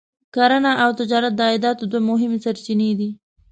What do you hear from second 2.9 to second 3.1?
دي.